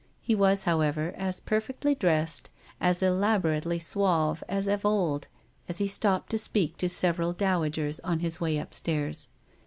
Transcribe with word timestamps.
He 0.19 0.33
was, 0.33 0.63
however, 0.63 1.13
as 1.15 1.39
perfectly 1.39 1.93
dressed, 1.93 2.49
as 2.79 3.03
elaborately 3.03 3.77
suave 3.77 4.43
as 4.49 4.67
of 4.67 4.83
old, 4.83 5.27
and 5.67 5.77
he 5.77 5.87
stopped 5.87 6.31
to 6.31 6.39
speak 6.39 6.75
to 6.77 6.89
several 6.89 7.33
dowagers 7.35 7.99
on 7.99 8.17
his 8.17 8.41
way 8.41 8.57
upstairs. 8.57 9.27